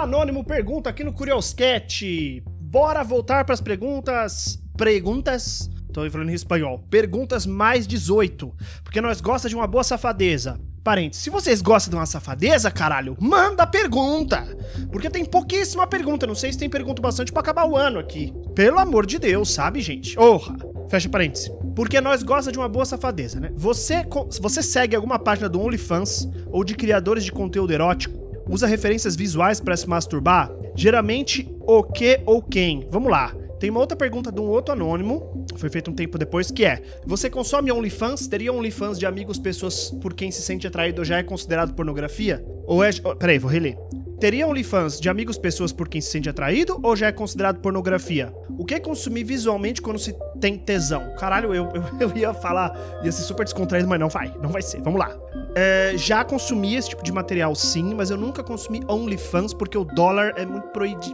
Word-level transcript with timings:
Anônimo 0.00 0.42
pergunta 0.42 0.88
aqui 0.88 1.04
no 1.04 1.12
Curioscat. 1.12 2.42
Bora 2.58 3.04
voltar 3.04 3.44
para 3.44 3.52
as 3.52 3.60
perguntas. 3.60 4.58
Perguntas. 4.74 5.70
Tô 5.92 6.08
falando 6.10 6.30
em 6.30 6.34
espanhol. 6.34 6.78
Perguntas 6.88 7.44
mais 7.44 7.86
18. 7.86 8.50
Porque 8.82 8.98
nós 9.02 9.20
gosta 9.20 9.46
de 9.46 9.54
uma 9.54 9.66
boa 9.66 9.84
safadeza. 9.84 10.58
Parentes, 10.82 11.18
se 11.18 11.28
vocês 11.28 11.60
gostam 11.60 11.90
de 11.90 11.96
uma 11.96 12.06
safadeza, 12.06 12.70
caralho, 12.70 13.14
manda 13.20 13.66
pergunta. 13.66 14.42
Porque 14.90 15.10
tem 15.10 15.22
pouquíssima 15.22 15.86
pergunta. 15.86 16.26
Não 16.26 16.34
sei 16.34 16.50
se 16.50 16.58
tem 16.58 16.70
pergunta 16.70 17.02
bastante 17.02 17.30
para 17.30 17.42
acabar 17.42 17.66
o 17.66 17.76
ano 17.76 17.98
aqui. 17.98 18.32
Pelo 18.54 18.78
amor 18.78 19.04
de 19.04 19.18
Deus, 19.18 19.52
sabe, 19.52 19.82
gente? 19.82 20.18
Orra. 20.18 20.56
Fecha 20.88 21.10
parênteses. 21.10 21.50
Porque 21.76 22.00
nós 22.00 22.22
gosta 22.22 22.50
de 22.50 22.58
uma 22.58 22.70
boa 22.70 22.86
safadeza, 22.86 23.38
né? 23.38 23.52
Você, 23.54 24.06
você 24.40 24.62
segue 24.62 24.96
alguma 24.96 25.18
página 25.18 25.46
do 25.46 25.60
OnlyFans 25.60 26.26
ou 26.50 26.64
de 26.64 26.74
criadores 26.74 27.22
de 27.22 27.32
conteúdo 27.32 27.70
erótico? 27.70 28.29
Usa 28.50 28.66
referências 28.66 29.14
visuais 29.14 29.60
para 29.60 29.76
se 29.76 29.88
masturbar? 29.88 30.50
Geralmente, 30.74 31.48
o 31.60 31.84
que 31.84 32.20
ou 32.26 32.42
quem? 32.42 32.84
Vamos 32.90 33.08
lá. 33.08 33.32
Tem 33.60 33.70
uma 33.70 33.78
outra 33.78 33.96
pergunta 33.96 34.32
de 34.32 34.40
um 34.40 34.48
outro 34.48 34.72
anônimo, 34.72 35.46
foi 35.54 35.68
feito 35.68 35.88
um 35.90 35.94
tempo 35.94 36.18
depois, 36.18 36.50
que 36.50 36.64
é: 36.64 36.82
Você 37.06 37.30
consome 37.30 37.70
OnlyFans? 37.70 38.26
Teria 38.26 38.52
OnlyFans 38.52 38.98
de 38.98 39.06
amigos, 39.06 39.38
pessoas 39.38 39.90
por 40.02 40.14
quem 40.14 40.32
se 40.32 40.42
sente 40.42 40.66
atraído 40.66 41.04
já 41.04 41.18
é 41.18 41.22
considerado 41.22 41.74
pornografia? 41.74 42.44
Ou 42.66 42.82
é. 42.82 42.90
Oh, 43.04 43.14
peraí, 43.14 43.38
vou 43.38 43.50
reler. 43.50 43.78
Teria 44.20 44.46
OnlyFans 44.46 45.00
de 45.00 45.08
amigos, 45.08 45.38
pessoas 45.38 45.72
por 45.72 45.88
quem 45.88 45.98
se 45.98 46.10
sente 46.10 46.28
atraído 46.28 46.78
ou 46.82 46.94
já 46.94 47.06
é 47.06 47.12
considerado 47.12 47.58
pornografia? 47.60 48.30
O 48.58 48.66
que 48.66 48.74
é 48.74 48.78
consumir 48.78 49.24
visualmente 49.24 49.80
quando 49.80 49.98
se 49.98 50.14
tem 50.38 50.58
tesão? 50.58 51.14
Caralho, 51.16 51.54
eu, 51.54 51.70
eu, 51.74 51.82
eu 51.98 52.14
ia 52.14 52.34
falar, 52.34 52.76
ia 53.02 53.10
ser 53.10 53.22
super 53.22 53.44
descontraído, 53.44 53.88
mas 53.88 53.98
não 53.98 54.10
vai, 54.10 54.30
não 54.42 54.50
vai 54.50 54.60
ser. 54.60 54.82
Vamos 54.82 55.00
lá. 55.00 55.10
É, 55.54 55.94
já 55.96 56.22
consumi 56.22 56.76
esse 56.76 56.90
tipo 56.90 57.02
de 57.02 57.10
material 57.10 57.54
sim, 57.54 57.94
mas 57.94 58.10
eu 58.10 58.18
nunca 58.18 58.42
consumi 58.42 58.82
OnlyFans 58.86 59.54
porque 59.54 59.78
o 59.78 59.84
dólar 59.84 60.34
é 60.36 60.44
muito 60.44 60.68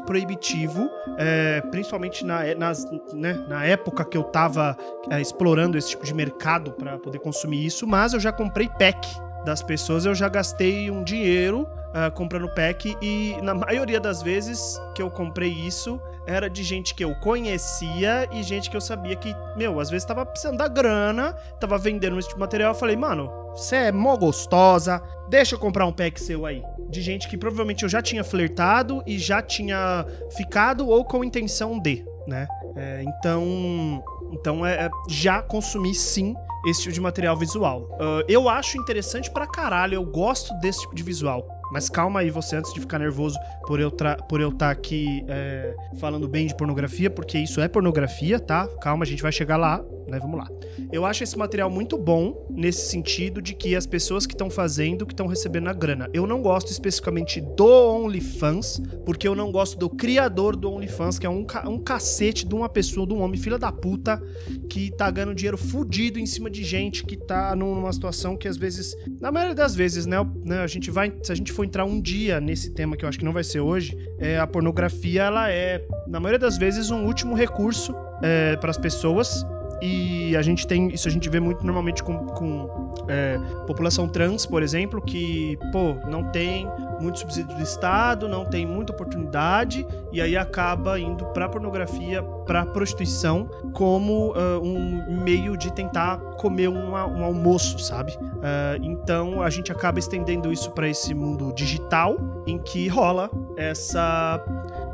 proibitivo, 0.04 0.90
é, 1.16 1.60
principalmente 1.70 2.24
na, 2.24 2.44
é, 2.44 2.56
nas, 2.56 2.84
né, 3.14 3.34
na 3.48 3.64
época 3.64 4.04
que 4.04 4.16
eu 4.18 4.24
tava 4.24 4.76
é, 5.12 5.20
explorando 5.20 5.78
esse 5.78 5.90
tipo 5.90 6.04
de 6.04 6.12
mercado 6.12 6.72
para 6.72 6.98
poder 6.98 7.20
consumir 7.20 7.64
isso, 7.64 7.86
mas 7.86 8.14
eu 8.14 8.18
já 8.18 8.32
comprei 8.32 8.68
pack 8.68 9.06
das 9.44 9.62
pessoas, 9.62 10.04
eu 10.04 10.14
já 10.14 10.28
gastei 10.28 10.90
um 10.90 11.04
dinheiro 11.04 11.68
uh, 11.96 12.12
comprando 12.12 12.48
pack 12.48 12.96
e 13.00 13.36
na 13.42 13.54
maioria 13.54 13.98
das 13.98 14.22
vezes 14.22 14.78
que 14.94 15.00
eu 15.00 15.10
comprei 15.10 15.50
isso 15.50 16.00
era 16.26 16.50
de 16.50 16.62
gente 16.62 16.94
que 16.94 17.04
eu 17.04 17.14
conhecia 17.14 18.28
e 18.32 18.42
gente 18.42 18.68
que 18.68 18.76
eu 18.76 18.80
sabia 18.80 19.14
que, 19.14 19.34
meu, 19.56 19.78
às 19.78 19.88
vezes 19.88 20.04
tava 20.04 20.26
precisando 20.26 20.58
da 20.58 20.66
grana, 20.66 21.32
tava 21.60 21.78
vendendo 21.78 22.18
esse 22.18 22.28
tipo 22.28 22.38
de 22.38 22.40
material. 22.40 22.72
Eu 22.72 22.78
falei, 22.78 22.96
mano, 22.96 23.30
você 23.52 23.76
é 23.76 23.92
mó 23.92 24.16
gostosa, 24.16 25.00
deixa 25.28 25.54
eu 25.54 25.58
comprar 25.58 25.86
um 25.86 25.92
pack 25.92 26.20
seu 26.20 26.44
aí. 26.44 26.62
De 26.90 27.00
gente 27.00 27.28
que 27.28 27.38
provavelmente 27.38 27.84
eu 27.84 27.88
já 27.88 28.02
tinha 28.02 28.24
flertado 28.24 29.02
e 29.06 29.18
já 29.18 29.40
tinha 29.40 30.04
ficado 30.36 30.88
ou 30.88 31.04
com 31.04 31.22
intenção 31.22 31.78
de, 31.78 32.04
né? 32.26 32.48
É, 32.76 33.04
então, 33.04 34.04
então 34.32 34.66
é, 34.66 34.86
é 34.86 34.90
já 35.08 35.40
consumi 35.40 35.94
sim 35.94 36.34
esse 36.66 36.82
tipo 36.82 36.92
de 36.92 37.00
material 37.00 37.36
visual. 37.36 37.82
Uh, 37.92 38.24
eu 38.28 38.48
acho 38.48 38.76
interessante 38.76 39.30
pra 39.30 39.46
caralho, 39.46 39.94
eu 39.94 40.04
gosto 40.04 40.52
desse 40.58 40.80
tipo 40.80 40.94
de 40.94 41.02
visual. 41.02 41.46
Mas 41.70 41.88
calma 41.88 42.20
aí 42.20 42.30
você 42.30 42.56
antes 42.56 42.72
de 42.72 42.80
ficar 42.80 42.98
nervoso 42.98 43.38
por 43.66 43.80
eu 43.80 43.88
estar 43.88 44.16
tá 44.58 44.70
aqui 44.70 45.24
é, 45.28 45.74
falando 45.98 46.28
bem 46.28 46.46
de 46.46 46.56
pornografia, 46.56 47.10
porque 47.10 47.38
isso 47.38 47.60
é 47.60 47.68
pornografia, 47.68 48.38
tá? 48.38 48.68
Calma, 48.80 49.04
a 49.04 49.06
gente 49.06 49.22
vai 49.22 49.32
chegar 49.32 49.56
lá, 49.56 49.82
né? 50.08 50.18
Vamos 50.18 50.38
lá. 50.38 50.48
Eu 50.92 51.04
acho 51.04 51.24
esse 51.24 51.36
material 51.36 51.70
muito 51.70 51.96
bom 51.98 52.46
nesse 52.50 52.88
sentido 52.90 53.40
de 53.42 53.54
que 53.54 53.74
as 53.74 53.86
pessoas 53.86 54.26
que 54.26 54.34
estão 54.34 54.50
fazendo, 54.50 55.06
que 55.06 55.12
estão 55.12 55.26
recebendo 55.26 55.68
a 55.68 55.72
grana. 55.72 56.08
Eu 56.12 56.26
não 56.26 56.40
gosto 56.40 56.70
especificamente 56.70 57.40
do 57.40 57.66
OnlyFans, 57.66 58.80
porque 59.04 59.26
eu 59.26 59.34
não 59.34 59.50
gosto 59.50 59.78
do 59.78 59.88
criador 59.88 60.56
do 60.56 60.70
OnlyFans, 60.70 61.18
que 61.18 61.26
é 61.26 61.30
um, 61.30 61.44
ca 61.44 61.68
um 61.68 61.78
cacete 61.78 62.46
de 62.46 62.54
uma 62.54 62.68
pessoa, 62.68 63.06
de 63.06 63.14
um 63.14 63.20
homem 63.20 63.40
filha 63.40 63.58
da 63.58 63.72
puta, 63.72 64.22
que 64.68 64.90
tá 64.90 65.10
ganhando 65.10 65.34
dinheiro 65.34 65.58
fudido 65.58 66.18
em 66.18 66.26
cima 66.26 66.50
de 66.50 66.64
gente 66.64 67.04
que 67.04 67.16
tá 67.16 67.54
numa 67.56 67.92
situação 67.92 68.36
que 68.36 68.48
às 68.48 68.56
vezes, 68.56 68.94
na 69.20 69.30
maioria 69.30 69.54
das 69.54 69.74
vezes, 69.74 70.06
né, 70.06 70.16
né 70.44 70.58
a 70.58 70.66
gente 70.66 70.90
vai, 70.90 71.12
se 71.22 71.32
a 71.32 71.34
gente 71.34 71.52
for 71.52 71.64
entrar 71.64 71.84
um 71.84 72.00
dia 72.00 72.40
nesse 72.40 72.70
tema 72.70 72.96
que 72.96 73.04
eu 73.04 73.08
acho 73.08 73.18
que 73.18 73.24
não 73.24 73.32
vai 73.32 73.44
ser 73.44 73.60
hoje, 73.60 73.96
é, 74.18 74.38
a 74.38 74.46
pornografia 74.46 75.22
ela 75.22 75.50
é, 75.50 75.84
na 76.06 76.20
maioria 76.20 76.38
das 76.38 76.56
vezes, 76.58 76.90
um 76.90 77.04
último 77.04 77.34
recurso 77.34 77.94
é, 78.22 78.56
para 78.56 78.70
as 78.70 78.78
pessoas 78.78 79.44
e 79.80 80.36
a 80.36 80.42
gente 80.42 80.66
tem. 80.66 80.88
Isso 80.88 81.06
a 81.08 81.10
gente 81.10 81.28
vê 81.28 81.40
muito 81.40 81.64
normalmente 81.64 82.02
com, 82.02 82.26
com 82.26 82.94
é, 83.08 83.38
população 83.66 84.08
trans, 84.08 84.46
por 84.46 84.62
exemplo, 84.62 85.00
que, 85.00 85.58
pô, 85.72 85.94
não 86.08 86.24
tem 86.24 86.68
muito 87.00 87.18
subsídio 87.18 87.54
do 87.54 87.62
Estado, 87.62 88.28
não 88.28 88.44
tem 88.44 88.66
muita 88.66 88.92
oportunidade, 88.92 89.86
e 90.12 90.20
aí 90.20 90.36
acaba 90.36 90.98
indo 90.98 91.24
pra 91.26 91.48
pornografia, 91.48 92.22
pra 92.22 92.64
prostituição, 92.64 93.48
como 93.72 94.32
uh, 94.32 94.62
um 94.62 95.22
meio 95.22 95.56
de 95.56 95.72
tentar 95.72 96.18
comer 96.36 96.68
uma, 96.68 97.06
um 97.06 97.24
almoço, 97.24 97.78
sabe? 97.78 98.12
Uh, 98.12 98.82
então 98.82 99.42
a 99.42 99.50
gente 99.50 99.70
acaba 99.70 99.98
estendendo 99.98 100.52
isso 100.52 100.70
para 100.70 100.88
esse 100.88 101.12
mundo 101.14 101.52
digital, 101.52 102.16
em 102.46 102.58
que 102.58 102.88
rola 102.88 103.30
essa 103.56 104.42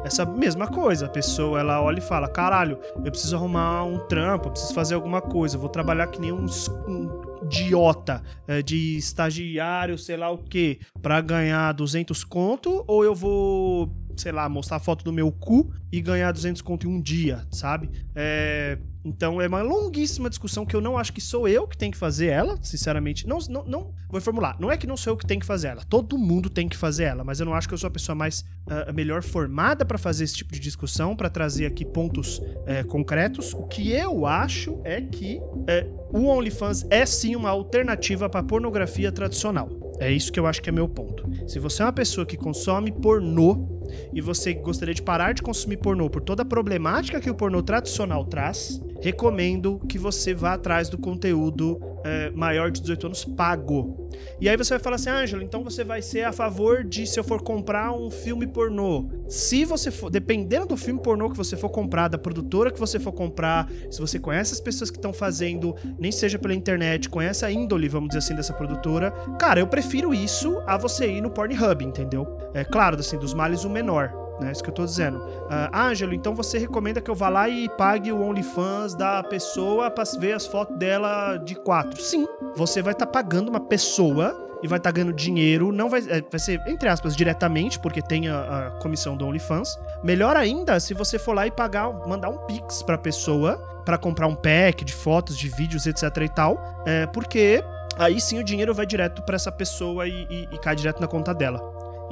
essa 0.04 0.24
mesma 0.24 0.66
coisa. 0.66 1.06
A 1.06 1.08
pessoa 1.08 1.60
ela 1.60 1.82
olha 1.82 1.98
e 1.98 2.02
fala: 2.02 2.28
caralho, 2.28 2.78
eu 2.96 3.10
preciso 3.10 3.36
arrumar 3.36 3.84
um 3.84 3.98
trampo, 3.98 4.48
eu 4.48 4.52
preciso 4.52 4.74
fazer 4.74 4.94
alguma 4.94 5.20
coisa, 5.20 5.58
vou 5.58 5.68
trabalhar 5.68 6.06
que 6.08 6.20
nem 6.20 6.32
um, 6.32 6.46
um 6.88 7.32
idiota 7.44 8.22
é, 8.46 8.62
de 8.62 8.96
estagiário, 8.96 9.98
sei 9.98 10.16
lá 10.16 10.30
o 10.30 10.38
que, 10.38 10.78
para 11.00 11.20
ganhar 11.20 11.72
200 11.72 12.24
conto, 12.24 12.84
ou 12.86 13.04
eu 13.04 13.14
vou, 13.14 13.90
sei 14.16 14.32
lá, 14.32 14.48
mostrar 14.48 14.78
foto 14.78 15.04
do 15.04 15.12
meu 15.12 15.30
cu 15.30 15.72
e 15.90 16.00
ganhar 16.00 16.32
200 16.32 16.62
conto 16.62 16.86
em 16.86 16.90
um 16.90 17.00
dia, 17.00 17.46
sabe? 17.50 17.90
É 18.14 18.78
então 19.04 19.40
é 19.40 19.48
uma 19.48 19.62
longuíssima 19.62 20.30
discussão 20.30 20.64
que 20.64 20.76
eu 20.76 20.80
não 20.80 20.96
acho 20.96 21.12
que 21.12 21.20
sou 21.20 21.48
eu 21.48 21.66
que 21.66 21.76
tenho 21.76 21.90
que 21.90 21.98
fazer 21.98 22.26
ela, 22.26 22.58
sinceramente. 22.62 23.26
Não, 23.26 23.38
não, 23.48 23.64
não 23.64 23.94
vou 24.08 24.20
formular. 24.20 24.56
Não 24.60 24.70
é 24.70 24.76
que 24.76 24.86
não 24.86 24.96
sou 24.96 25.12
eu 25.12 25.16
que 25.16 25.26
tenho 25.26 25.40
que 25.40 25.46
fazer 25.46 25.68
ela. 25.68 25.82
Todo 25.88 26.16
mundo 26.16 26.48
tem 26.48 26.68
que 26.68 26.76
fazer 26.76 27.04
ela, 27.04 27.24
mas 27.24 27.40
eu 27.40 27.46
não 27.46 27.54
acho 27.54 27.66
que 27.66 27.74
eu 27.74 27.78
sou 27.78 27.88
a 27.88 27.90
pessoa 27.90 28.14
mais 28.14 28.44
uh, 28.66 28.92
melhor 28.94 29.22
formada 29.22 29.84
para 29.84 29.98
fazer 29.98 30.24
esse 30.24 30.34
tipo 30.34 30.52
de 30.52 30.60
discussão, 30.60 31.16
para 31.16 31.28
trazer 31.28 31.66
aqui 31.66 31.84
pontos 31.84 32.38
uh, 32.38 32.86
concretos. 32.88 33.52
O 33.54 33.64
que 33.64 33.92
eu 33.92 34.24
acho 34.24 34.80
é 34.84 35.00
que 35.00 35.38
uh, 35.38 36.16
o 36.16 36.26
OnlyFans 36.26 36.86
é 36.88 37.04
sim 37.04 37.34
uma 37.34 37.50
alternativa 37.50 38.28
para 38.28 38.42
pornografia 38.42 39.10
tradicional. 39.10 39.68
É 39.98 40.10
isso 40.10 40.32
que 40.32 40.38
eu 40.38 40.46
acho 40.46 40.62
que 40.62 40.68
é 40.68 40.72
meu 40.72 40.88
ponto. 40.88 41.24
Se 41.48 41.58
você 41.58 41.82
é 41.82 41.86
uma 41.86 41.92
pessoa 41.92 42.26
que 42.26 42.36
consome 42.36 42.92
pornô 42.92 43.71
e 44.12 44.20
você 44.20 44.52
gostaria 44.54 44.94
de 44.94 45.02
parar 45.02 45.32
de 45.32 45.42
consumir 45.42 45.76
pornô 45.76 46.08
por 46.08 46.22
toda 46.22 46.42
a 46.42 46.46
problemática 46.46 47.20
que 47.20 47.30
o 47.30 47.34
pornô 47.34 47.62
tradicional 47.62 48.24
traz, 48.24 48.80
recomendo 49.00 49.80
que 49.88 49.98
você 49.98 50.34
vá 50.34 50.54
atrás 50.54 50.88
do 50.88 50.98
conteúdo 50.98 51.80
é, 52.04 52.30
maior 52.30 52.70
de 52.70 52.80
18 52.80 53.06
anos 53.06 53.24
pago. 53.24 54.08
E 54.40 54.48
aí 54.48 54.56
você 54.56 54.74
vai 54.74 54.78
falar 54.78 54.96
assim, 54.96 55.10
Ângelo, 55.10 55.42
então 55.42 55.62
você 55.62 55.84
vai 55.84 56.02
ser 56.02 56.24
a 56.24 56.32
favor 56.32 56.84
de 56.84 57.06
se 57.06 57.18
eu 57.18 57.24
for 57.24 57.42
comprar 57.42 57.92
um 57.92 58.10
filme 58.10 58.46
pornô. 58.46 59.08
Se 59.28 59.64
você 59.64 59.90
for, 59.90 60.10
dependendo 60.10 60.66
do 60.66 60.76
filme 60.76 61.00
pornô 61.00 61.30
que 61.30 61.36
você 61.36 61.56
for 61.56 61.68
comprar, 61.68 62.08
da 62.08 62.18
produtora 62.18 62.70
que 62.70 62.78
você 62.78 62.98
for 62.98 63.12
comprar, 63.12 63.70
se 63.90 64.00
você 64.00 64.18
conhece 64.18 64.52
as 64.52 64.60
pessoas 64.60 64.90
que 64.90 64.98
estão 64.98 65.12
fazendo, 65.12 65.74
nem 65.98 66.12
seja 66.12 66.38
pela 66.38 66.54
internet, 66.54 67.08
conhece 67.08 67.44
a 67.44 67.50
índole, 67.50 67.88
vamos 67.88 68.08
dizer 68.08 68.18
assim, 68.18 68.34
dessa 68.34 68.52
produtora, 68.52 69.10
cara, 69.38 69.60
eu 69.60 69.66
prefiro 69.66 70.12
isso 70.12 70.60
a 70.66 70.76
você 70.76 71.06
ir 71.06 71.20
no 71.20 71.30
Pornhub, 71.30 71.84
entendeu? 71.84 72.26
É 72.54 72.64
claro, 72.64 72.98
assim, 72.98 73.18
dos 73.18 73.34
males 73.34 73.64
o 73.64 73.70
menor 73.70 74.21
né? 74.40 74.52
Isso 74.52 74.62
que 74.62 74.70
eu 74.70 74.74
tô 74.74 74.84
dizendo. 74.84 75.18
Uh, 75.18 75.74
Ângelo, 75.74 76.14
então 76.14 76.34
você 76.34 76.58
recomenda 76.58 77.00
que 77.00 77.10
eu 77.10 77.14
vá 77.14 77.28
lá 77.28 77.48
e 77.48 77.68
pague 77.70 78.12
o 78.12 78.22
OnlyFans 78.22 78.94
da 78.94 79.22
pessoa 79.22 79.90
para 79.90 80.04
ver 80.18 80.32
as 80.32 80.46
fotos 80.46 80.76
dela 80.76 81.36
de 81.36 81.54
quatro? 81.54 82.00
Sim. 82.00 82.26
Você 82.56 82.82
vai 82.82 82.92
estar 82.92 83.06
tá 83.06 83.12
pagando 83.12 83.48
uma 83.48 83.60
pessoa 83.60 84.50
e 84.62 84.68
vai 84.68 84.78
estar 84.78 84.90
tá 84.90 84.94
ganhando 84.94 85.12
dinheiro, 85.12 85.72
não 85.72 85.90
vai, 85.90 86.00
é, 86.08 86.22
vai 86.22 86.38
ser, 86.38 86.60
entre 86.66 86.88
aspas, 86.88 87.16
diretamente, 87.16 87.78
porque 87.80 88.00
tem 88.00 88.28
a, 88.28 88.68
a, 88.68 88.70
comissão 88.80 89.16
do 89.16 89.26
OnlyFans. 89.26 89.76
Melhor 90.04 90.36
ainda 90.36 90.78
se 90.78 90.94
você 90.94 91.18
for 91.18 91.34
lá 91.34 91.46
e 91.46 91.50
pagar, 91.50 91.90
mandar 92.06 92.28
um 92.28 92.38
Pix 92.46 92.82
pra 92.82 92.96
pessoa 92.96 93.56
para 93.84 93.98
comprar 93.98 94.28
um 94.28 94.36
pack 94.36 94.84
de 94.84 94.92
fotos, 94.92 95.36
de 95.36 95.48
vídeos, 95.48 95.86
etc 95.86 96.16
e 96.18 96.28
tal, 96.28 96.82
é, 96.86 97.06
porque 97.06 97.64
aí 97.98 98.20
sim 98.20 98.38
o 98.38 98.44
dinheiro 98.44 98.72
vai 98.72 98.86
direto 98.86 99.22
para 99.22 99.34
essa 99.34 99.50
pessoa 99.50 100.06
e, 100.06 100.26
e, 100.30 100.48
e, 100.52 100.58
cai 100.58 100.76
direto 100.76 101.00
na 101.00 101.08
conta 101.08 101.34
dela. 101.34 101.60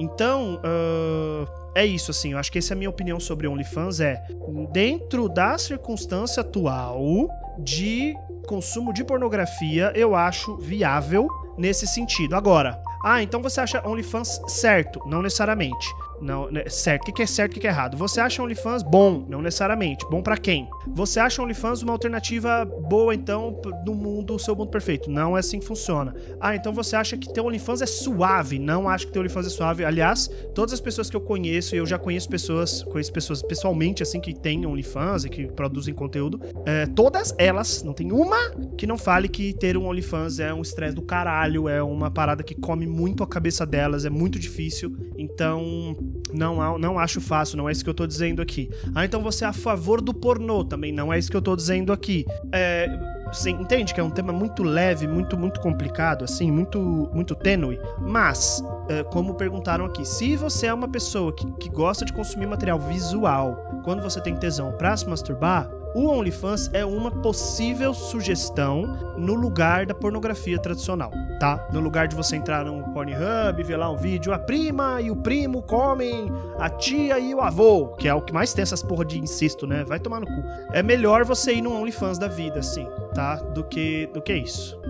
Então, 0.01 0.57
uh, 0.65 1.47
é 1.75 1.85
isso, 1.85 2.11
assim. 2.11 2.33
Eu 2.33 2.39
acho 2.39 2.51
que 2.51 2.59
essa 2.59 2.73
é 2.73 2.75
a 2.75 2.79
minha 2.79 2.89
opinião 2.89 3.21
sobre 3.21 3.47
OnlyFans. 3.47 4.01
É 4.01 4.27
dentro 4.73 5.29
da 5.29 5.59
circunstância 5.59 6.41
atual 6.41 7.29
de 7.59 8.15
consumo 8.47 8.93
de 8.93 9.05
pornografia, 9.05 9.93
eu 9.95 10.15
acho 10.15 10.57
viável 10.57 11.29
nesse 11.59 11.87
sentido. 11.87 12.35
Agora, 12.35 12.83
ah, 13.05 13.23
então 13.23 13.43
você 13.43 13.61
acha 13.61 13.87
OnlyFans 13.87 14.41
certo? 14.49 15.01
Não 15.07 15.21
necessariamente. 15.21 15.87
Não, 16.21 16.51
né, 16.51 16.65
certo. 16.69 17.09
O 17.09 17.13
que 17.13 17.23
é 17.23 17.27
certo 17.27 17.57
o 17.57 17.61
que 17.61 17.67
é 17.67 17.71
errado? 17.71 17.97
Você 17.97 18.21
acha 18.21 18.43
OnlyFans 18.43 18.83
bom? 18.83 19.25
Não 19.29 19.41
necessariamente. 19.41 20.07
Bom 20.11 20.23
para 20.23 20.37
quem? 20.37 20.69
Você 20.89 21.19
acha 21.19 21.43
OnlyFans 21.43 21.83
uma 21.83 21.93
alternativa 21.93 22.65
boa, 22.65 23.15
então, 23.15 23.61
no 23.87 23.95
mundo, 23.95 24.39
seu 24.39 24.55
mundo 24.55 24.71
perfeito? 24.71 25.11
Não 25.11 25.37
é 25.37 25.41
assim 25.41 25.59
que 25.59 25.67
funciona. 25.67 26.15
Ah, 26.41 26.55
então 26.55 26.73
você 26.73 26.97
acha 26.97 27.17
que 27.17 27.33
ter 27.33 27.41
OnlyFans 27.41 27.83
é 27.83 27.87
suave? 27.87 28.59
Não 28.59 28.89
acho 28.89 29.07
que 29.07 29.13
ter 29.13 29.19
OnlyFans 29.19 29.47
é 29.47 29.51
suave. 29.51 29.85
Aliás, 29.85 30.29
todas 30.55 30.73
as 30.73 30.81
pessoas 30.81 31.09
que 31.09 31.17
eu 31.17 31.21
conheço, 31.21 31.75
e 31.75 31.79
eu 31.79 31.87
já 31.87 31.99
conheço 31.99 32.29
pessoas, 32.29 32.83
conheço 32.83 33.13
pessoas 33.13 33.43
pessoalmente, 33.43 34.03
assim, 34.03 34.21
que 34.21 34.35
têm 34.35 34.67
OnlyFans 34.67 35.25
e 35.25 35.29
que 35.29 35.47
produzem 35.47 35.95
conteúdo, 35.95 36.41
é, 36.67 36.87
todas 36.87 37.35
elas, 37.39 37.83
não 37.83 37.93
tem 37.93 38.13
uma 38.13 38.51
que 38.77 38.87
não 38.87 38.99
fale 38.99 39.29
que 39.29 39.53
ter 39.55 39.77
um 39.77 39.87
OnlyFans 39.87 40.39
é 40.39 40.53
um 40.53 40.63
estresse 40.63 40.95
do 40.95 41.03
caralho, 41.03 41.69
é 41.69 41.83
uma 41.83 42.11
parada 42.11 42.43
que 42.43 42.55
come 42.55 42.87
muito 42.87 43.23
a 43.23 43.27
cabeça 43.27 43.65
delas, 43.65 44.05
é 44.05 44.11
muito 44.11 44.39
difícil. 44.39 44.97
Então, 45.17 45.97
não, 46.33 46.79
não 46.79 46.99
acho 46.99 47.21
fácil, 47.21 47.57
não 47.57 47.69
é 47.69 47.73
isso 47.73 47.85
que 47.85 47.91
eu 47.91 47.95
tô 47.95 48.07
dizendo 48.07 48.41
aqui. 48.43 48.71
Ah, 48.95 49.05
então 49.05 49.23
você 49.23 49.45
é 49.45 49.49
a 49.49 49.53
favor 49.53 50.01
do 50.01 50.13
pornô 50.13 50.65
também, 50.65 50.93
não 50.93 51.13
é 51.13 51.19
isso 51.19 51.31
que 51.31 51.37
eu 51.37 51.43
tô 51.43 51.55
dizendo 51.55 51.93
aqui. 51.93 52.27
É, 52.53 52.89
você 53.33 53.51
entende 53.51 53.95
que 53.95 54.01
é 54.01 54.03
um 54.03 54.11
tema 54.11 54.33
muito 54.33 54.63
leve, 54.63 55.07
muito, 55.07 55.39
muito 55.39 55.61
complicado, 55.61 56.25
assim, 56.25 56.51
muito, 56.51 57.11
muito 57.13 57.35
tênue. 57.35 57.79
Mas, 58.01 58.63
é, 58.89 59.03
como 59.05 59.35
perguntaram 59.35 59.85
aqui, 59.85 60.05
se 60.05 60.37
você 60.37 60.67
é 60.67 60.75
uma 60.75 60.89
pessoa 60.89 61.33
que, 61.33 61.51
que 61.53 61.69
gosta 61.69 62.05
de 62.05 62.13
consumir 62.13 62.47
material 62.47 62.79
visual, 62.79 63.83
quando 63.85 64.03
você 64.03 64.21
tem 64.21 64.35
tesão 64.35 64.73
pra 64.73 64.97
se 64.97 65.09
masturbar, 65.09 65.71
o 65.95 66.09
OnlyFans 66.09 66.71
é 66.73 66.85
uma 66.85 67.11
possível 67.11 67.93
sugestão 67.93 69.17
no 69.19 69.35
lugar 69.35 69.87
da 69.87 69.95
pornografia 69.95 70.59
tradicional, 70.59 71.11
tá? 71.39 71.69
No 71.73 71.81
lugar 71.81 72.07
de 72.07 72.15
você 72.15 72.37
entrar 72.37 72.65
no 72.65 72.83
Pornhub, 72.93 73.63
ver 73.63 73.77
lá 73.77 73.91
um 73.91 73.97
vídeo, 73.97 74.33
a 74.33 74.39
prima 74.39 75.01
e 75.01 75.11
o 75.11 75.17
primo 75.17 75.63
comem 75.63 76.31
a 76.59 76.69
tia 76.71 77.19
e 77.19 77.35
o 77.35 77.41
avô, 77.41 77.89
que 77.97 78.09
é 78.09 78.15
o 78.15 78.23
que 78.23 78.33
mais 78.33 78.53
tem 78.53 78.63
essas 78.63 78.83
porra 78.83 79.05
de 79.05 79.19
incesto, 79.19 79.67
né? 79.67 79.85
Vai 79.85 79.99
tomar 79.99 80.21
no 80.21 80.27
cu. 80.27 80.43
É 80.73 80.83
melhor 80.83 81.25
você 81.25 81.55
ir 81.55 81.63
no 81.63 81.73
OnlyFans 81.73 82.19
da 82.19 82.29
vida, 82.29 82.61
assim, 82.61 82.87
tá? 83.15 83.37
Do 83.37 83.65
que, 83.65 84.07
do 84.15 84.23
que 84.23 84.35
isso. 84.35 84.81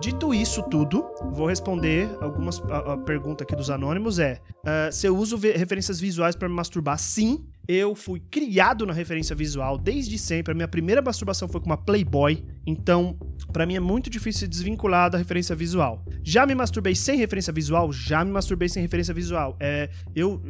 Dito 0.00 0.34
isso 0.34 0.62
tudo, 0.62 1.06
vou 1.32 1.46
responder 1.46 2.08
algumas 2.20 2.60
a, 2.70 2.92
a 2.92 2.96
pergunta 2.98 3.44
aqui 3.44 3.56
dos 3.56 3.70
anônimos 3.70 4.18
é: 4.18 4.40
uh, 4.62 4.92
se 4.92 5.06
eu 5.06 5.16
uso 5.16 5.36
referências 5.38 5.98
visuais 5.98 6.36
para 6.36 6.48
me 6.48 6.54
masturbar? 6.54 6.98
Sim, 6.98 7.46
eu 7.68 7.94
fui 7.94 8.20
criado 8.20 8.86
na 8.86 8.92
referência 8.92 9.34
visual 9.34 9.76
desde 9.76 10.18
sempre. 10.18 10.52
A 10.52 10.54
minha 10.54 10.68
primeira 10.68 11.02
masturbação 11.02 11.48
foi 11.48 11.60
com 11.60 11.66
uma 11.66 11.76
Playboy. 11.76 12.44
Então, 12.66 13.16
para 13.52 13.64
mim 13.64 13.76
é 13.76 13.80
muito 13.80 14.10
difícil 14.10 14.40
se 14.40 14.48
desvincular 14.48 15.10
da 15.10 15.18
referência 15.18 15.54
visual. 15.54 16.04
Já 16.22 16.44
me 16.46 16.54
masturbei 16.54 16.94
sem 16.94 17.16
referência 17.16 17.52
visual? 17.52 17.92
Já 17.92 18.24
me 18.24 18.30
masturbei 18.30 18.68
sem 18.68 18.82
referência 18.82 19.14
visual. 19.14 19.56
É, 19.60 19.88
eu 20.14 20.42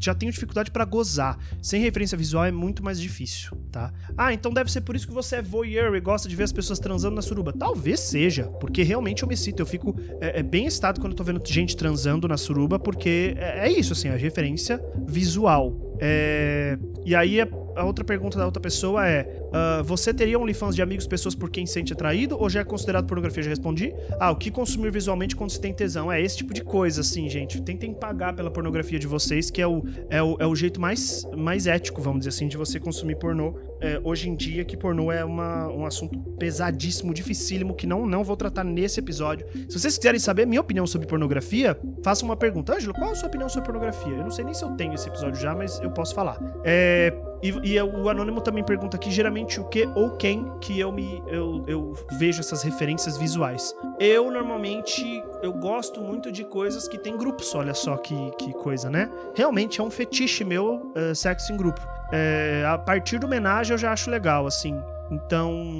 já 0.00 0.14
tenho 0.14 0.32
dificuldade 0.32 0.70
para 0.70 0.84
gozar. 0.84 1.38
Sem 1.62 1.80
referência 1.80 2.16
visual 2.18 2.44
é 2.44 2.52
muito 2.52 2.82
mais 2.82 3.00
difícil, 3.00 3.56
tá? 3.70 3.92
Ah, 4.16 4.32
então 4.32 4.52
deve 4.52 4.70
ser 4.70 4.80
por 4.80 4.96
isso 4.96 5.06
que 5.06 5.14
você 5.14 5.36
é 5.36 5.42
voyeur 5.42 5.94
e 5.94 6.00
gosta 6.00 6.28
de 6.28 6.36
ver 6.36 6.44
as 6.44 6.52
pessoas 6.52 6.78
transando 6.78 7.16
na 7.16 7.22
suruba. 7.22 7.52
Talvez 7.52 8.00
seja, 8.00 8.44
porque 8.60 8.82
realmente 8.82 9.22
eu 9.22 9.28
me 9.28 9.36
sinto. 9.36 9.60
Eu 9.60 9.66
fico 9.66 9.94
é, 10.20 10.40
é 10.40 10.42
bem 10.42 10.66
excitado 10.66 11.00
quando 11.00 11.12
eu 11.12 11.16
tô 11.16 11.24
vendo 11.24 11.40
gente 11.44 11.76
transando 11.76 12.26
na 12.28 12.36
suruba, 12.36 12.78
porque 12.78 13.34
é, 13.36 13.68
é 13.68 13.72
isso, 13.72 13.92
assim, 13.92 14.08
a 14.08 14.16
referência 14.16 14.80
visual. 15.06 15.93
É, 16.06 16.76
e 17.06 17.16
aí 17.16 17.40
a 17.76 17.84
outra 17.84 18.04
pergunta 18.04 18.38
da 18.38 18.44
outra 18.44 18.60
pessoa 18.60 19.06
é: 19.06 19.42
uh, 19.48 19.84
você 19.84 20.12
teria 20.12 20.38
OnlyFans 20.38 20.74
de 20.74 20.82
amigos, 20.82 21.06
pessoas 21.06 21.34
por 21.34 21.50
quem 21.50 21.66
se 21.66 21.74
sente 21.74 21.92
atraído 21.92 22.36
ou 22.38 22.48
já 22.48 22.60
é 22.60 22.64
considerado 22.64 23.06
pornografia? 23.06 23.42
Já 23.42 23.50
respondi. 23.50 23.94
Ah, 24.18 24.30
o 24.30 24.36
que 24.36 24.50
consumir 24.50 24.90
visualmente 24.90 25.34
quando 25.34 25.50
se 25.50 25.60
tem 25.60 25.72
tesão? 25.72 26.10
É 26.10 26.20
esse 26.20 26.36
tipo 26.36 26.54
de 26.54 26.62
coisa, 26.62 27.00
assim, 27.00 27.28
gente. 27.28 27.60
Tentem 27.62 27.92
pagar 27.92 28.34
pela 28.34 28.50
pornografia 28.50 28.98
de 28.98 29.06
vocês, 29.06 29.50
que 29.50 29.60
é 29.60 29.66
o, 29.66 29.82
é 30.08 30.22
o, 30.22 30.36
é 30.40 30.46
o 30.46 30.54
jeito 30.54 30.80
mais, 30.80 31.26
mais 31.36 31.66
ético, 31.66 32.00
vamos 32.00 32.20
dizer 32.20 32.30
assim, 32.30 32.48
de 32.48 32.56
você 32.56 32.78
consumir 32.78 33.16
pornô. 33.16 33.58
É, 33.80 34.00
hoje 34.02 34.30
em 34.30 34.34
dia, 34.34 34.64
que 34.64 34.76
pornô 34.76 35.12
é 35.12 35.24
uma, 35.24 35.68
um 35.68 35.84
assunto 35.84 36.18
pesadíssimo, 36.38 37.12
dificílimo, 37.12 37.74
que 37.74 37.86
não, 37.86 38.06
não 38.06 38.24
vou 38.24 38.36
tratar 38.36 38.64
nesse 38.64 39.00
episódio. 39.00 39.46
Se 39.68 39.78
vocês 39.78 39.98
quiserem 39.98 40.18
saber 40.18 40.46
minha 40.46 40.60
opinião 40.60 40.86
sobre 40.86 41.06
pornografia, 41.06 41.78
façam 42.02 42.28
uma 42.28 42.36
pergunta. 42.36 42.74
Ângelo, 42.74 42.94
qual 42.94 43.10
é 43.10 43.12
a 43.12 43.14
sua 43.14 43.28
opinião 43.28 43.48
sobre 43.48 43.66
pornografia? 43.66 44.12
Eu 44.12 44.22
não 44.22 44.30
sei 44.30 44.44
nem 44.44 44.54
se 44.54 44.64
eu 44.64 44.70
tenho 44.70 44.94
esse 44.94 45.08
episódio 45.08 45.40
já, 45.40 45.54
mas 45.54 45.80
eu 45.80 45.90
posso 45.90 46.14
falar. 46.14 46.38
É 46.64 47.12
e, 47.44 47.63
e, 47.64 47.80
o 47.80 48.10
Anônimo 48.10 48.42
também 48.42 48.62
pergunta 48.62 48.98
aqui, 48.98 49.10
geralmente, 49.10 49.58
o 49.58 49.64
que 49.64 49.88
ou 49.94 50.10
quem 50.16 50.52
que 50.60 50.78
eu 50.78 50.92
me 50.92 51.22
eu, 51.26 51.64
eu 51.66 51.92
vejo 52.18 52.40
essas 52.40 52.62
referências 52.62 53.16
visuais. 53.16 53.74
Eu, 53.98 54.30
normalmente, 54.30 55.24
eu 55.42 55.52
gosto 55.52 56.02
muito 56.02 56.30
de 56.30 56.44
coisas 56.44 56.86
que 56.86 56.98
tem 56.98 57.16
grupos, 57.16 57.54
olha 57.54 57.72
só 57.72 57.96
que, 57.96 58.14
que 58.38 58.52
coisa, 58.52 58.90
né? 58.90 59.10
Realmente 59.34 59.80
é 59.80 59.84
um 59.84 59.90
fetiche 59.90 60.44
meu 60.44 60.92
uh, 60.94 61.14
sexo 61.14 61.52
em 61.52 61.56
grupo. 61.56 61.80
É, 62.12 62.64
a 62.68 62.76
partir 62.76 63.18
do 63.18 63.26
homenagem 63.26 63.72
eu 63.72 63.78
já 63.78 63.92
acho 63.92 64.10
legal, 64.10 64.46
assim. 64.46 64.78
Então, 65.10 65.78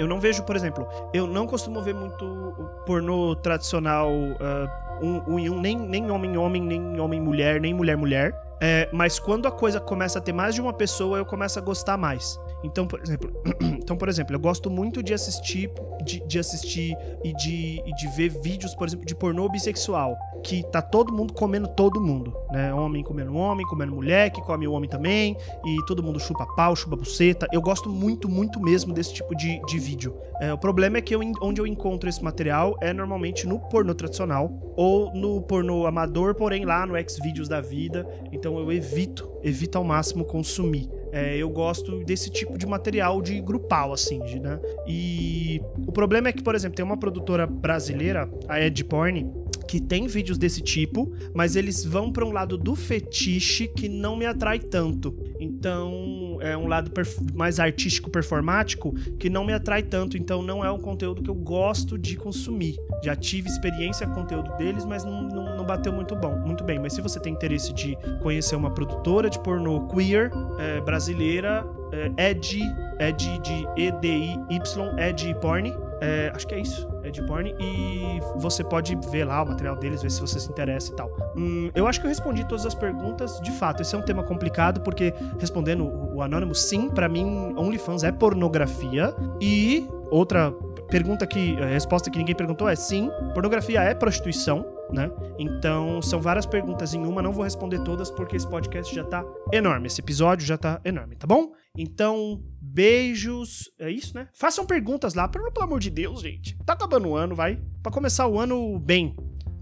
eu 0.00 0.08
não 0.08 0.18
vejo, 0.18 0.42
por 0.42 0.56
exemplo, 0.56 0.88
eu 1.14 1.26
não 1.26 1.46
costumo 1.46 1.80
ver 1.80 1.94
muito 1.94 2.54
pornô 2.84 3.36
tradicional 3.36 4.10
uh, 4.10 5.04
um, 5.04 5.22
um 5.28 5.52
um, 5.52 5.60
nem, 5.60 5.78
nem 5.78 6.10
homem-homem, 6.10 6.62
nem 6.62 6.98
homem-mulher, 7.00 7.60
nem 7.60 7.72
mulher-mulher. 7.72 8.49
É, 8.60 8.88
mas 8.92 9.18
quando 9.18 9.48
a 9.48 9.50
coisa 9.50 9.80
começa 9.80 10.18
a 10.18 10.22
ter 10.22 10.32
mais 10.32 10.54
de 10.54 10.60
uma 10.60 10.72
pessoa, 10.72 11.16
eu 11.18 11.24
começo 11.24 11.58
a 11.58 11.62
gostar 11.62 11.96
mais. 11.96 12.38
Então, 12.62 12.86
por 12.86 13.00
exemplo, 13.00 13.30
então, 13.60 13.96
por 13.96 14.08
exemplo, 14.08 14.34
eu 14.34 14.40
gosto 14.40 14.70
muito 14.70 15.02
de 15.02 15.14
assistir, 15.14 15.70
de, 16.04 16.20
de 16.26 16.38
assistir 16.38 16.96
e 17.24 17.32
de, 17.34 17.82
e 17.86 17.94
de 17.94 18.08
ver 18.08 18.28
vídeos, 18.28 18.74
por 18.74 18.86
exemplo, 18.86 19.06
de 19.06 19.14
pornô 19.14 19.48
bissexual, 19.48 20.16
que 20.42 20.62
tá 20.70 20.82
todo 20.82 21.12
mundo 21.12 21.32
comendo 21.32 21.68
todo 21.68 22.00
mundo, 22.00 22.34
né? 22.50 22.72
Homem 22.72 23.02
comendo 23.02 23.34
homem, 23.34 23.66
comendo 23.66 23.94
mulher, 23.94 24.30
que 24.30 24.40
come 24.42 24.66
o 24.66 24.72
homem 24.72 24.88
também, 24.88 25.36
e 25.64 25.84
todo 25.86 26.02
mundo 26.02 26.18
chupa 26.18 26.46
pau, 26.54 26.74
chupa 26.76 26.96
buceta. 26.96 27.46
Eu 27.52 27.60
gosto 27.60 27.88
muito, 27.88 28.28
muito 28.28 28.60
mesmo 28.60 28.92
desse 28.92 29.14
tipo 29.14 29.34
de, 29.34 29.60
de 29.66 29.78
vídeo. 29.78 30.14
É, 30.40 30.52
o 30.52 30.58
problema 30.58 30.98
é 30.98 31.00
que 31.00 31.14
eu, 31.14 31.20
onde 31.42 31.60
eu 31.60 31.66
encontro 31.66 32.08
esse 32.08 32.22
material 32.22 32.76
é 32.80 32.92
normalmente 32.92 33.46
no 33.46 33.58
pornô 33.58 33.94
tradicional 33.94 34.50
ou 34.76 35.12
no 35.14 35.42
pornô 35.42 35.86
amador, 35.86 36.34
porém 36.34 36.64
lá 36.64 36.86
no 36.86 36.94
Xvideos 37.08 37.48
da 37.48 37.60
vida. 37.60 38.06
Então 38.32 38.58
eu 38.58 38.72
evito, 38.72 39.30
evito 39.42 39.76
ao 39.76 39.84
máximo 39.84 40.24
consumir. 40.24 40.88
É, 41.12 41.36
eu 41.36 41.48
gosto 41.50 42.04
desse 42.04 42.30
tipo 42.30 42.56
de 42.56 42.66
material 42.66 43.20
de 43.20 43.40
grupal, 43.40 43.92
assim, 43.92 44.20
de, 44.22 44.38
né? 44.38 44.60
E 44.86 45.60
o 45.86 45.92
problema 45.92 46.28
é 46.28 46.32
que, 46.32 46.42
por 46.42 46.54
exemplo, 46.54 46.76
tem 46.76 46.84
uma 46.84 46.96
produtora 46.96 47.46
brasileira, 47.46 48.30
a 48.48 48.60
Ed 48.60 48.84
Porn, 48.84 49.30
que 49.70 49.80
tem 49.80 50.08
vídeos 50.08 50.36
desse 50.36 50.60
tipo, 50.60 51.12
mas 51.32 51.54
eles 51.54 51.84
vão 51.84 52.10
para 52.10 52.24
um 52.24 52.32
lado 52.32 52.58
do 52.58 52.74
fetiche 52.74 53.68
que 53.68 53.88
não 53.88 54.16
me 54.16 54.26
atrai 54.26 54.58
tanto. 54.58 55.16
Então, 55.38 56.38
é 56.40 56.56
um 56.56 56.66
lado 56.66 56.90
mais 57.34 57.60
artístico, 57.60 58.10
performático, 58.10 58.92
que 59.16 59.30
não 59.30 59.44
me 59.44 59.52
atrai 59.52 59.84
tanto. 59.84 60.16
Então, 60.16 60.42
não 60.42 60.64
é 60.64 60.72
um 60.72 60.78
conteúdo 60.78 61.22
que 61.22 61.30
eu 61.30 61.36
gosto 61.36 61.96
de 61.96 62.16
consumir. 62.16 62.76
Já 63.04 63.14
tive 63.14 63.48
experiência 63.48 64.08
com 64.08 64.20
conteúdo 64.20 64.56
deles, 64.56 64.84
mas 64.84 65.04
não, 65.04 65.22
não, 65.22 65.56
não, 65.56 65.59
bateu 65.70 65.92
muito 65.92 66.16
bom, 66.16 66.36
muito 66.36 66.64
bem. 66.64 66.78
Mas 66.78 66.92
se 66.92 67.00
você 67.00 67.20
tem 67.20 67.32
interesse 67.32 67.72
de 67.72 67.96
conhecer 68.22 68.56
uma 68.56 68.70
produtora 68.70 69.30
de 69.30 69.38
pornô 69.38 69.86
queer 69.86 70.30
é, 70.58 70.80
brasileira, 70.80 71.64
é 71.92 72.30
Ed, 72.30 72.60
Ed 72.98 73.38
de 73.38 73.66
E-D-I-Y, 73.76 74.98
Ed 74.98 75.34
Porn, 75.40 75.74
é, 76.00 76.32
acho 76.34 76.46
que 76.46 76.54
é 76.54 76.60
isso, 76.60 76.88
é 77.04 77.10
de 77.10 77.22
porn. 77.22 77.54
E 77.60 78.20
você 78.36 78.64
pode 78.64 78.96
ver 79.10 79.24
lá 79.24 79.42
o 79.42 79.46
material 79.46 79.76
deles, 79.76 80.02
ver 80.02 80.10
se 80.10 80.20
você 80.20 80.40
se 80.40 80.50
interessa 80.50 80.92
e 80.92 80.96
tal. 80.96 81.10
Hum, 81.36 81.70
eu 81.74 81.86
acho 81.86 82.00
que 82.00 82.06
eu 82.06 82.08
respondi 82.08 82.44
todas 82.44 82.64
as 82.64 82.74
perguntas. 82.74 83.40
De 83.40 83.52
fato, 83.52 83.82
esse 83.82 83.94
é 83.94 83.98
um 83.98 84.02
tema 84.02 84.22
complicado, 84.22 84.80
porque 84.80 85.12
respondendo 85.38 85.86
o 86.14 86.22
anônimo, 86.22 86.54
sim, 86.54 86.88
para 86.88 87.08
mim, 87.08 87.54
OnlyFans 87.56 88.02
é 88.02 88.10
pornografia. 88.10 89.14
E 89.40 89.86
outra 90.10 90.52
pergunta 90.88 91.26
que. 91.26 91.56
A 91.60 91.66
resposta 91.66 92.10
que 92.10 92.18
ninguém 92.18 92.34
perguntou 92.34 92.68
é 92.68 92.74
sim, 92.74 93.10
pornografia 93.34 93.82
é 93.82 93.94
prostituição. 93.94 94.79
Né? 94.92 95.10
Então, 95.38 96.02
são 96.02 96.20
várias 96.20 96.46
perguntas 96.46 96.94
em 96.94 97.04
uma, 97.04 97.22
não 97.22 97.32
vou 97.32 97.44
responder 97.44 97.78
todas 97.84 98.10
porque 98.10 98.36
esse 98.36 98.48
podcast 98.48 98.94
já 98.94 99.04
tá 99.04 99.24
enorme, 99.52 99.86
esse 99.86 100.00
episódio 100.00 100.46
já 100.46 100.58
tá 100.58 100.80
enorme, 100.84 101.16
tá 101.16 101.26
bom? 101.26 101.52
Então, 101.76 102.42
Beijos. 102.60 103.70
É 103.78 103.90
isso, 103.90 104.14
né? 104.14 104.28
Façam 104.32 104.64
perguntas 104.64 105.14
lá, 105.14 105.26
pelo, 105.28 105.50
amor 105.60 105.80
de 105.80 105.90
Deus, 105.90 106.20
gente. 106.20 106.56
Tá 106.64 106.74
acabando 106.74 107.08
o 107.08 107.16
ano, 107.16 107.34
vai. 107.34 107.60
Para 107.82 107.92
começar 107.92 108.26
o 108.28 108.38
ano 108.38 108.78
bem. 108.78 109.16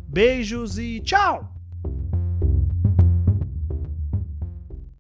Beijos 0.09 0.79
e 0.79 1.01
tchau! 1.01 1.58